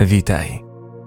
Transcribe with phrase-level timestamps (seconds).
[0.00, 0.64] Witaj.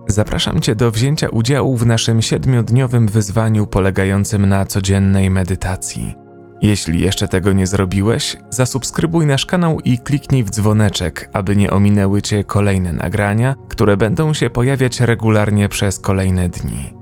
[0.07, 6.15] Zapraszam Cię do wzięcia udziału w naszym siedmiodniowym wyzwaniu polegającym na codziennej medytacji.
[6.61, 12.21] Jeśli jeszcze tego nie zrobiłeś, zasubskrybuj nasz kanał i kliknij w dzwoneczek, aby nie ominęły
[12.21, 16.96] Cię kolejne nagrania, które będą się pojawiać regularnie przez kolejne dni.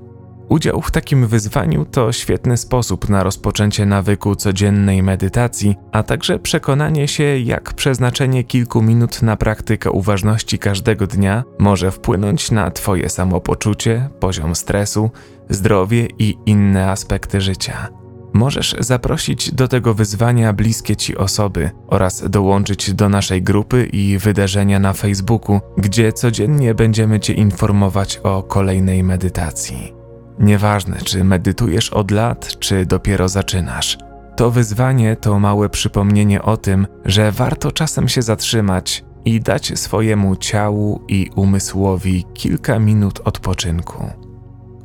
[0.48, 7.08] Udział w takim wyzwaniu to świetny sposób na rozpoczęcie nawyku codziennej medytacji, a także przekonanie
[7.08, 14.08] się, jak przeznaczenie kilku minut na praktykę uważności każdego dnia może wpłynąć na Twoje samopoczucie,
[14.20, 15.10] poziom stresu,
[15.50, 17.88] zdrowie i inne aspekty życia.
[18.32, 24.78] Możesz zaprosić do tego wyzwania bliskie Ci osoby oraz dołączyć do naszej grupy i wydarzenia
[24.78, 29.95] na Facebooku, gdzie codziennie będziemy Cię informować o kolejnej medytacji.
[30.38, 33.98] Nieważne, czy medytujesz od lat, czy dopiero zaczynasz.
[34.36, 40.36] To wyzwanie to małe przypomnienie o tym, że warto czasem się zatrzymać i dać swojemu
[40.36, 44.10] ciału i umysłowi kilka minut odpoczynku.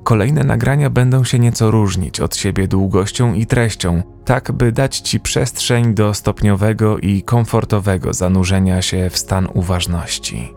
[0.03, 5.19] Kolejne nagrania będą się nieco różnić od siebie długością i treścią, tak by dać Ci
[5.19, 10.53] przestrzeń do stopniowego i komfortowego zanurzenia się w stan uważności.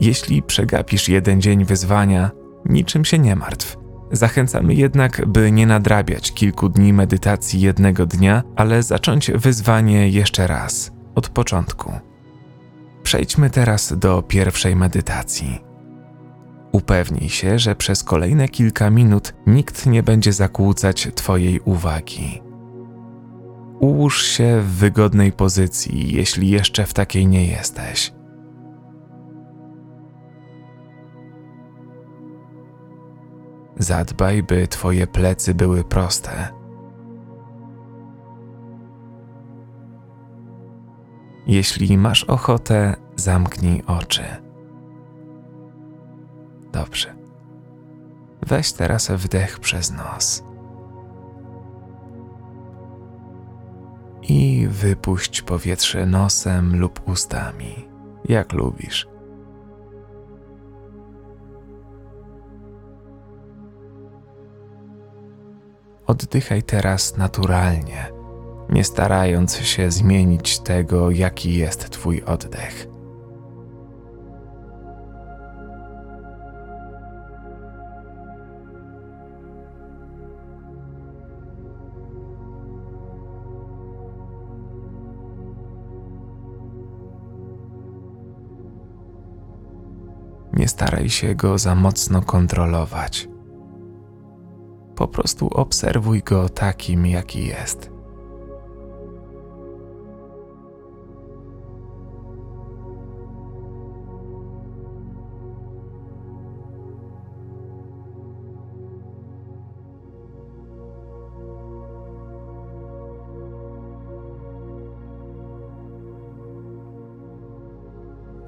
[0.00, 2.30] Jeśli przegapisz jeden dzień wyzwania,
[2.64, 3.85] niczym się nie martw.
[4.12, 10.92] Zachęcamy jednak, by nie nadrabiać kilku dni medytacji jednego dnia, ale zacząć wyzwanie jeszcze raz,
[11.14, 11.92] od początku.
[13.02, 15.58] Przejdźmy teraz do pierwszej medytacji.
[16.72, 22.42] Upewnij się, że przez kolejne kilka minut nikt nie będzie zakłócać Twojej uwagi.
[23.80, 28.15] Ułóż się w wygodnej pozycji, jeśli jeszcze w takiej nie jesteś.
[33.78, 36.48] Zadbaj, by Twoje plecy były proste.
[41.46, 44.22] Jeśli masz ochotę, zamknij oczy.
[46.72, 47.14] Dobrze.
[48.46, 50.44] Weź teraz wdech przez nos.
[54.22, 57.88] I wypuść powietrze nosem lub ustami,
[58.28, 59.15] jak lubisz.
[66.06, 68.12] Oddychaj teraz naturalnie,
[68.70, 72.86] nie starając się zmienić tego, jaki jest Twój oddech.
[90.52, 93.28] Nie staraj się go za mocno kontrolować.
[95.06, 97.90] Po prostu obserwuj go takim, jaki jest.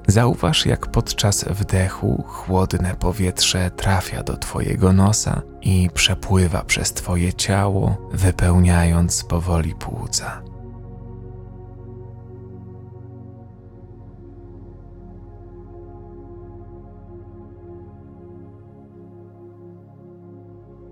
[0.08, 7.96] Zauważ, jak podczas wdechu chłodne powietrze trafia do Twojego nosa i przepływa przez Twoje ciało,
[8.12, 10.42] wypełniając powoli płuca.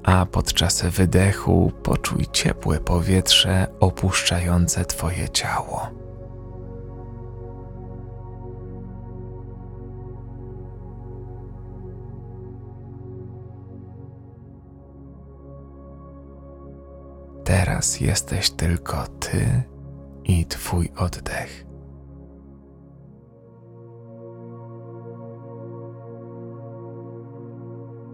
[0.05, 6.06] A podczas wydechu poczuj ciepłe powietrze opuszczające Twoje ciało.
[17.47, 19.63] Teraz jesteś tylko ty
[20.25, 21.67] i twój oddech.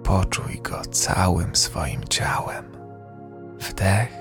[0.05, 2.65] Poczuj go całym swoim ciałem.
[3.59, 4.17] Wdech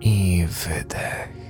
[0.00, 1.45] i wydech.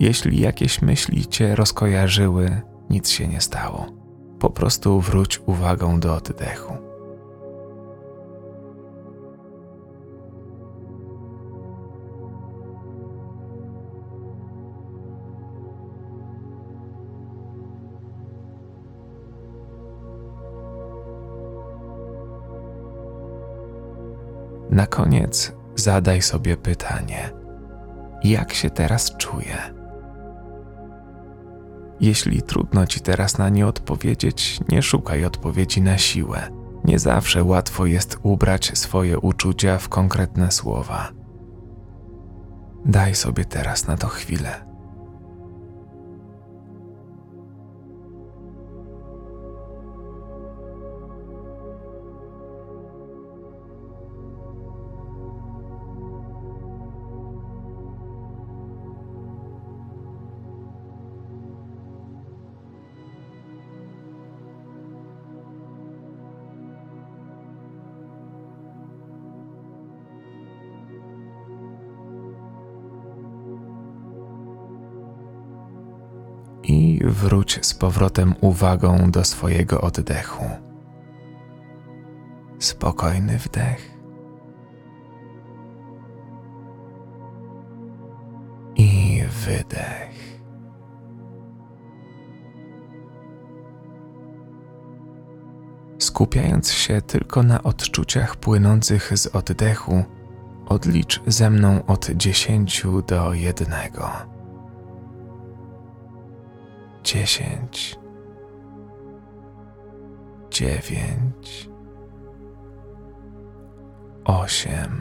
[0.00, 2.60] Jeśli jakieś myśli cię rozkojarzyły,
[2.90, 3.86] nic się nie stało.
[4.38, 6.76] Po prostu wróć uwagą do oddechu.
[24.70, 27.30] Na koniec zadaj sobie pytanie:
[28.24, 29.78] jak się teraz czuję?
[32.00, 36.48] Jeśli trudno ci teraz na nie odpowiedzieć, nie szukaj odpowiedzi na siłę.
[36.84, 41.12] Nie zawsze łatwo jest ubrać swoje uczucia w konkretne słowa.
[42.84, 44.67] Daj sobie teraz na to chwilę.
[76.68, 80.44] I wróć z powrotem uwagą do swojego oddechu.
[82.58, 83.98] Spokojny wdech
[88.76, 90.38] i wydech.
[95.98, 100.04] Skupiając się tylko na odczuciach płynących z oddechu,
[100.66, 104.37] odlicz ze mną od dziesięciu do jednego
[107.08, 107.98] dziesięć,
[110.50, 111.70] dziewięć,
[114.24, 115.00] osiem,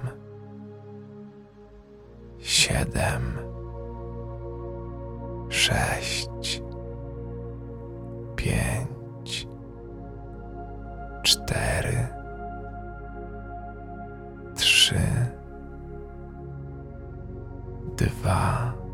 [2.39, 3.37] siedem,
[5.49, 6.61] sześć,
[8.35, 9.47] pięć,
[11.23, 12.07] cztery,
[14.55, 14.99] trzy,
[17.97, 18.86] dwa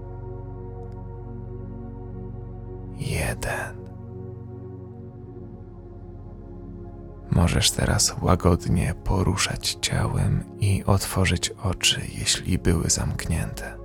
[7.44, 13.78] Możesz teraz łagodnie poruszać ciałem i otworzyć oczy, jeśli były zamknięte.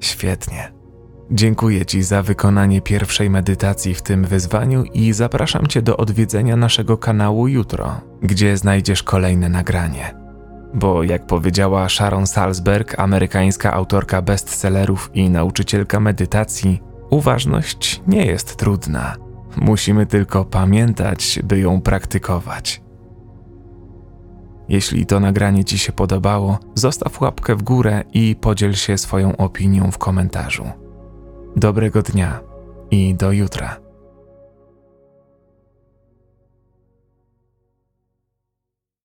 [0.00, 0.72] Świetnie.
[1.30, 6.98] Dziękuję Ci za wykonanie pierwszej medytacji w tym wyzwaniu i zapraszam Cię do odwiedzenia naszego
[6.98, 10.25] kanału jutro, gdzie znajdziesz kolejne nagranie.
[10.76, 19.16] Bo jak powiedziała Sharon Salzberg, amerykańska autorka bestsellerów i nauczycielka medytacji, uważność nie jest trudna.
[19.56, 22.82] Musimy tylko pamiętać, by ją praktykować.
[24.68, 29.90] Jeśli to nagranie Ci się podobało, zostaw łapkę w górę i podziel się swoją opinią
[29.90, 30.64] w komentarzu.
[31.56, 32.40] Dobrego dnia
[32.90, 33.85] i do jutra.